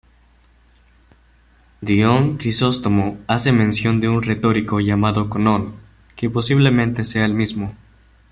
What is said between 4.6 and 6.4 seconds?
llamado Conón, que